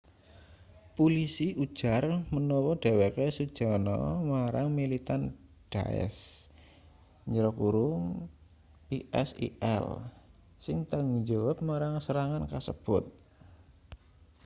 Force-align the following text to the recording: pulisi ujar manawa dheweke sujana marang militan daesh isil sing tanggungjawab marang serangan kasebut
pulisi 0.95 1.47
ujar 1.63 2.03
manawa 2.33 2.71
dheweke 2.83 3.25
sujana 3.37 3.95
marang 4.31 4.67
militan 4.77 5.21
daesh 5.71 6.21
isil 9.23 9.85
sing 10.63 10.77
tanggungjawab 10.89 11.57
marang 11.69 11.93
serangan 12.05 12.43
kasebut 12.51 13.03